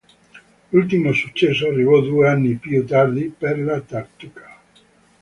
L'ultimo 0.71 1.11
successo 1.13 1.67
arrivò 1.67 1.99
due 1.99 2.27
anni 2.27 2.55
più 2.55 2.83
tardi, 2.87 3.31
per 3.37 3.59
la 3.59 3.79
Tartuca. 3.81 4.57